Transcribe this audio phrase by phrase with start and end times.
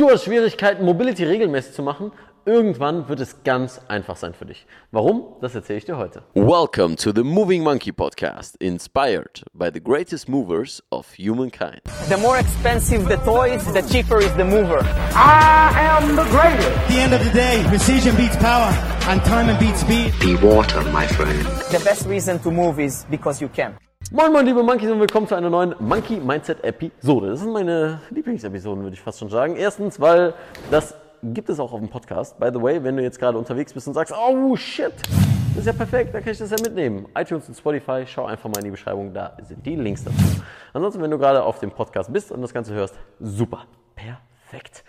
[0.00, 2.10] Du hast Schwierigkeiten, Mobility regelmäßig zu machen.
[2.46, 4.66] Irgendwann wird es ganz einfach sein für dich.
[4.92, 5.36] Warum?
[5.42, 6.22] Das erzähle ich dir heute.
[6.32, 11.82] Welcome to the Moving Monkey podcast, inspired by the greatest movers of humankind.
[12.08, 14.82] The more expensive the toys, the cheaper is the mover.
[15.14, 16.66] I am the greatest.
[16.66, 18.72] At the end of the day, precision beats power
[19.06, 20.14] and time beats speed.
[20.18, 21.44] Be water, my friend.
[21.70, 23.76] The best reason to move is because you can.
[24.12, 27.28] Moin moin liebe Monkeys und willkommen zu einer neuen Monkey Mindset Episode.
[27.28, 29.54] Das sind meine Lieblingsepisoden, würde ich fast schon sagen.
[29.54, 30.34] Erstens, weil
[30.68, 32.36] das gibt es auch auf dem Podcast.
[32.40, 34.92] By the way, wenn du jetzt gerade unterwegs bist und sagst, oh shit,
[35.50, 37.06] das ist ja perfekt, da kann ich das ja mitnehmen.
[37.16, 40.42] iTunes und Spotify, schau einfach mal in die Beschreibung, da sind die Links dazu.
[40.72, 44.82] Ansonsten, wenn du gerade auf dem Podcast bist und das Ganze hörst, super, perfekt.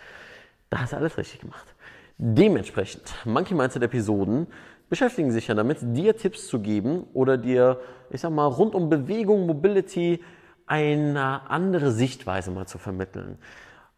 [0.68, 1.76] Da hast du alles richtig gemacht.
[2.18, 4.48] Dementsprechend, Monkey Mindset Episoden
[4.92, 8.90] beschäftigen sich ja damit, dir Tipps zu geben oder dir, ich sag mal, rund um
[8.90, 10.22] Bewegung, Mobility
[10.66, 13.38] eine andere Sichtweise mal zu vermitteln.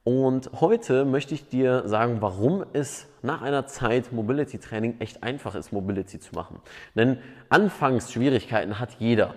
[0.04, 5.56] Und heute möchte ich dir sagen, warum es nach einer Zeit Mobility Training echt einfach
[5.56, 6.60] ist, Mobility zu machen.
[6.94, 9.34] Denn Anfangsschwierigkeiten hat jeder.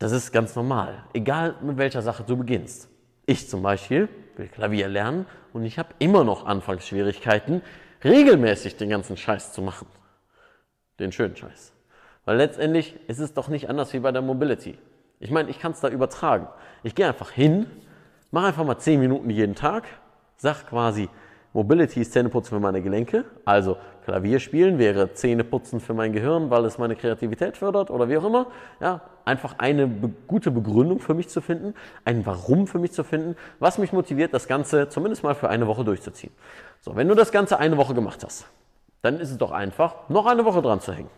[0.00, 2.88] Das ist ganz normal, egal mit welcher Sache du beginnst.
[3.26, 7.62] Ich zum Beispiel will Klavier lernen und ich habe immer noch Anfangsschwierigkeiten,
[8.02, 9.86] regelmäßig den ganzen Scheiß zu machen.
[10.98, 11.72] Den schönen Scheiß.
[12.24, 14.78] Weil letztendlich ist es doch nicht anders wie bei der Mobility.
[15.20, 16.48] Ich meine, ich kann es da übertragen.
[16.82, 17.66] Ich gehe einfach hin,
[18.30, 19.84] mache einfach mal 10 Minuten jeden Tag,
[20.36, 21.08] sag quasi,
[21.54, 26.64] Mobility ist Zähneputzen für meine Gelenke, also Klavier spielen wäre Zähneputzen für mein Gehirn, weil
[26.64, 28.48] es meine Kreativität fördert oder wie auch immer.
[28.80, 33.04] Ja, einfach eine be gute Begründung für mich zu finden, ein Warum für mich zu
[33.04, 36.32] finden, was mich motiviert, das Ganze zumindest mal für eine Woche durchzuziehen.
[36.80, 38.46] So, wenn du das Ganze eine Woche gemacht hast,
[39.04, 41.10] dann ist es doch einfach, noch eine Woche dran zu hängen.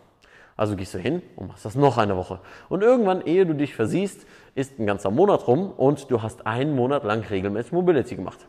[0.57, 2.41] Also gehst du hin und machst das noch eine Woche.
[2.69, 6.75] Und irgendwann, ehe du dich versiehst, ist ein ganzer Monat rum und du hast einen
[6.75, 8.49] Monat lang regelmäßig Mobility gemacht.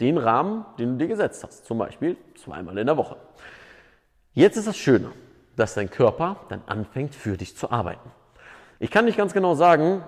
[0.00, 1.64] Den Rahmen, den du dir gesetzt hast.
[1.64, 3.16] Zum Beispiel zweimal in der Woche.
[4.34, 5.10] Jetzt ist das Schöne,
[5.56, 8.10] dass dein Körper dann anfängt, für dich zu arbeiten.
[8.78, 10.04] Ich kann nicht ganz genau sagen,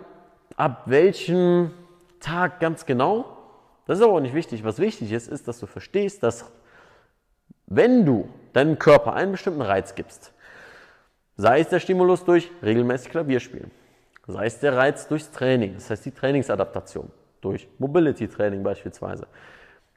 [0.55, 1.73] ab welchem
[2.21, 3.39] Tag ganz genau.
[3.87, 4.63] Das ist aber auch nicht wichtig.
[4.63, 6.53] Was wichtig ist, ist, dass du verstehst, dass
[7.69, 10.33] wenn du deinem Körper einen bestimmten Reiz gibst,
[11.37, 13.71] sei es der Stimulus durch regelmäßig Klavierspielen,
[14.27, 19.27] sei es der Reiz durchs Training, das heißt die Trainingsadaptation, durch Mobility-Training beispielsweise,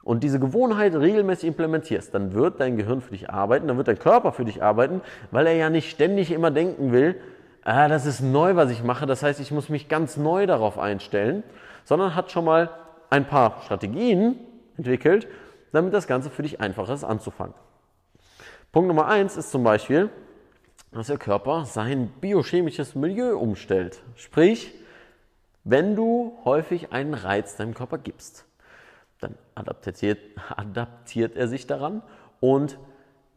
[0.04, 3.98] und diese Gewohnheit regelmäßig implementierst, dann wird dein Gehirn für dich arbeiten, dann wird dein
[3.98, 5.00] Körper für dich arbeiten,
[5.30, 7.16] weil er ja nicht ständig immer denken will,
[7.62, 10.78] ah, das ist neu, was ich mache, das heißt, ich muss mich ganz neu darauf
[10.78, 11.44] einstellen,
[11.84, 12.70] sondern hat schon mal
[13.10, 14.36] ein paar Strategien
[14.76, 15.28] entwickelt,
[15.72, 17.54] damit das Ganze für dich einfacher ist anzufangen.
[18.70, 20.10] Punkt Nummer eins ist zum Beispiel,
[20.92, 24.02] dass der Körper sein biochemisches Milieu umstellt.
[24.14, 24.74] Sprich,
[25.64, 28.44] wenn du häufig einen Reiz deinem Körper gibst,
[29.20, 30.18] dann adaptiert,
[30.56, 32.02] adaptiert er sich daran
[32.40, 32.78] und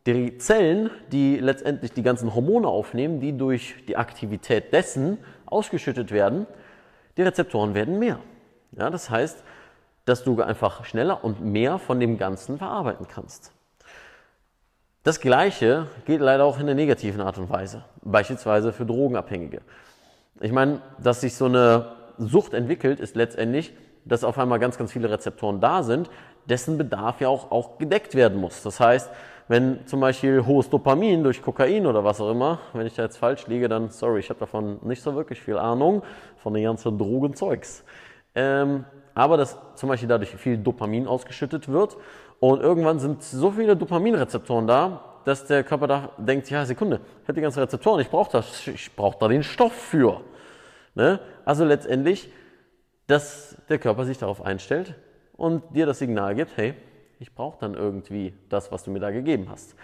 [0.06, 6.46] die Zellen, die letztendlich die ganzen Hormone aufnehmen, die durch die Aktivität dessen ausgeschüttet werden,
[7.18, 8.20] die Rezeptoren werden mehr.
[8.74, 9.44] Ja, das heißt,
[10.06, 13.52] dass du einfach schneller und mehr von dem Ganzen verarbeiten kannst.
[15.04, 19.62] Das Gleiche geht leider auch in der negativen Art und Weise, beispielsweise für Drogenabhängige.
[20.42, 23.74] Ich meine, dass sich so eine Sucht entwickelt, ist letztendlich,
[24.04, 26.10] dass auf einmal ganz, ganz viele Rezeptoren da sind,
[26.46, 28.64] dessen Bedarf ja auch, auch gedeckt werden muss.
[28.64, 29.10] Das heißt,
[29.48, 33.18] wenn zum Beispiel hohes Dopamin durch Kokain oder was auch immer, wenn ich da jetzt
[33.18, 36.02] falsch liege, dann sorry, ich habe davon nicht so wirklich viel Ahnung,
[36.38, 37.84] von den ganzen Drogenzeugs.
[38.34, 41.98] Ähm, aber dass zum Beispiel dadurch viel Dopamin ausgeschüttet wird
[42.40, 47.28] und irgendwann sind so viele Dopaminrezeptoren da, dass der Körper da denkt, ja, Sekunde, ich
[47.28, 50.22] habe die ganzen Rezeptoren, ich brauche das, ich brauche da den Stoff für.
[50.94, 51.20] Ne?
[51.46, 52.32] Also letztendlich,
[53.08, 54.96] dass der Körper sich darauf einstellt
[55.36, 56.76] und dir das Signal gibt, hey,
[57.20, 59.76] ich brauche dann irgendwie das, was du mir da gegeben hast.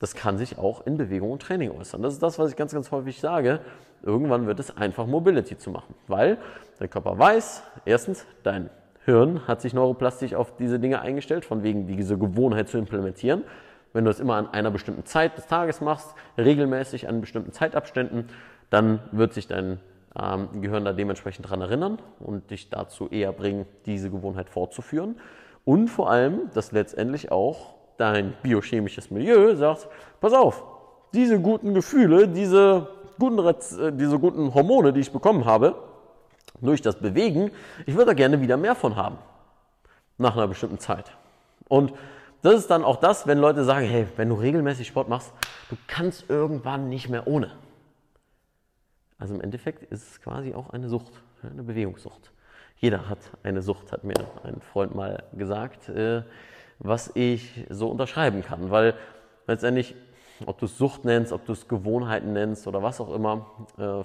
[0.00, 2.02] Das kann sich auch in Bewegung und Training äußern.
[2.02, 3.60] Das ist das, was ich ganz, ganz häufig sage.
[4.02, 6.38] Irgendwann wird es einfach Mobility zu machen, weil
[6.80, 8.70] der Körper weiß, erstens, dein
[9.04, 13.44] Hirn hat sich neuroplastisch auf diese Dinge eingestellt, von wegen diese Gewohnheit zu implementieren.
[13.92, 18.28] Wenn du es immer an einer bestimmten Zeit des Tages machst, regelmäßig an bestimmten Zeitabständen,
[18.70, 19.80] dann wird sich dein
[20.18, 25.16] ähm, Gehirn da dementsprechend daran erinnern und dich dazu eher bringen, diese Gewohnheit fortzuführen.
[25.66, 29.88] Und vor allem, dass letztendlich auch dein biochemisches Milieu sagt,
[30.20, 30.62] pass auf,
[31.12, 32.88] diese guten Gefühle, diese
[33.18, 35.74] guten, äh, diese guten Hormone, die ich bekommen habe,
[36.60, 37.50] durch das Bewegen,
[37.86, 39.18] ich würde da gerne wieder mehr von haben.
[40.18, 41.12] Nach einer bestimmten Zeit.
[41.68, 41.92] Und
[42.42, 45.32] das ist dann auch das, wenn Leute sagen, hey, wenn du regelmäßig Sport machst,
[45.68, 47.52] du kannst irgendwann nicht mehr ohne.
[49.18, 51.12] Also im Endeffekt ist es quasi auch eine Sucht,
[51.42, 52.32] eine Bewegungssucht.
[52.76, 55.90] Jeder hat eine Sucht, hat mir ein Freund mal gesagt.
[55.90, 56.22] Äh,
[56.80, 58.94] was ich so unterschreiben kann, weil
[59.46, 59.94] letztendlich,
[60.46, 63.46] ob du es Sucht nennst, ob du es Gewohnheiten nennst oder was auch immer,
[63.78, 64.02] äh,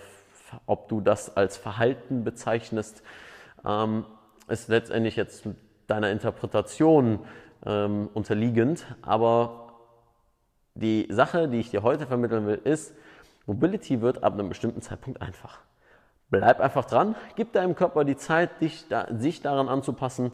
[0.66, 3.01] ob du das als Verhalten bezeichnest,
[3.66, 4.06] ähm,
[4.48, 5.48] ist letztendlich jetzt
[5.88, 7.19] deiner Interpretation
[7.66, 8.86] ähm, unterliegend.
[9.01, 9.74] Aber
[10.75, 12.94] die Sache, die ich dir heute vermitteln will, ist,
[13.48, 15.60] Mobility wird ab einem bestimmten Zeitpunkt einfach.
[16.30, 20.31] Bleib einfach dran, gib deinem Körper die Zeit, dich da, sich daran anzupassen.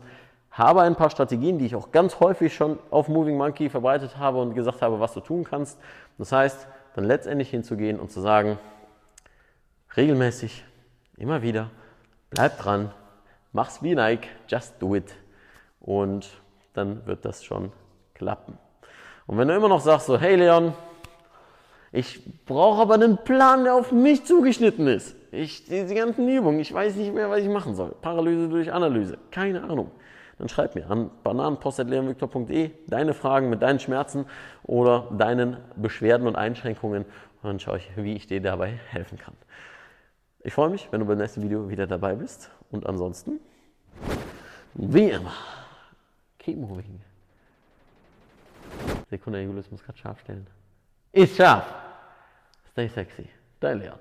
[0.51, 4.42] Habe ein paar Strategien, die ich auch ganz häufig schon auf Moving Monkey verbreitet habe
[4.42, 5.80] und gesagt habe, was du tun kannst.
[6.18, 8.59] Das heißt, dann letztendlich hinzugehen und zu sagen,
[9.95, 10.65] regelmäßig,
[11.18, 11.69] immer wieder,
[12.30, 12.92] bleib dran,
[13.53, 15.15] mach's wie Nike, just do it.
[15.80, 16.30] Und
[16.74, 17.71] dann wird das schon
[18.13, 18.57] klappen.
[19.27, 20.74] Und wenn du immer noch sagst so, hey Leon,
[21.94, 25.15] ich brauche aber einen Plan, der auf mich zugeschnitten ist.
[25.31, 27.94] Ich, diese ganzen Übungen, ich weiß nicht mehr, was ich machen soll.
[28.01, 29.92] Paralyse durch Analyse, keine Ahnung.
[30.41, 34.25] Dann schreib mir an bananenpost.leonviktor.de deine Fragen mit deinen Schmerzen
[34.63, 39.35] oder deinen Beschwerden und Einschränkungen und dann schaue ich, wie ich dir dabei helfen kann.
[40.39, 43.39] Ich freue mich, wenn du beim nächsten Video wieder dabei bist und ansonsten,
[44.73, 45.33] wie immer,
[46.39, 46.99] keep moving.
[49.11, 50.47] Sekunde, Julius muss gerade scharf stellen.
[51.11, 51.71] Ist scharf.
[52.71, 53.29] Stay sexy.
[53.59, 53.99] Dein Leon.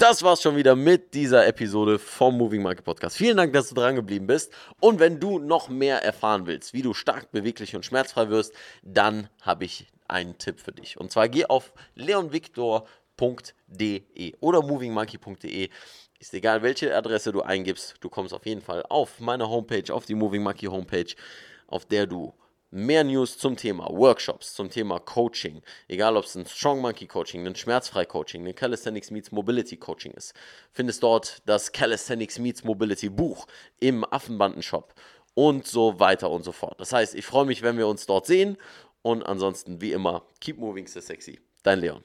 [0.00, 3.18] Das war's schon wieder mit dieser Episode vom Moving Market Podcast.
[3.18, 4.50] Vielen Dank, dass du dran geblieben bist.
[4.80, 9.28] Und wenn du noch mehr erfahren willst, wie du stark, beweglich und schmerzfrei wirst, dann
[9.42, 10.98] habe ich einen Tipp für dich.
[10.98, 12.86] Und zwar geh auf leonviktor.de
[14.40, 15.68] oder movingmonkey.de.
[16.18, 20.06] Ist egal, welche Adresse du eingibst, du kommst auf jeden Fall auf meine Homepage, auf
[20.06, 21.14] die Moving Monkey Homepage,
[21.66, 22.32] auf der du
[22.70, 27.46] mehr News zum Thema Workshops, zum Thema Coaching, egal ob es ein Strong Monkey Coaching,
[27.46, 30.34] ein Schmerzfrei Coaching, ein Calisthenics Meets Mobility Coaching ist,
[30.72, 33.46] findest dort das Calisthenics Meets Mobility Buch
[33.80, 34.94] im Affenbandenshop
[35.34, 36.80] und so weiter und so fort.
[36.80, 38.56] Das heißt, ich freue mich, wenn wir uns dort sehen
[39.02, 41.40] und ansonsten wie immer, keep moving, so sexy.
[41.62, 42.04] Dein Leon.